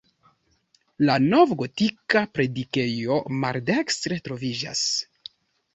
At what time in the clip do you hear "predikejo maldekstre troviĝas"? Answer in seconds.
2.39-4.87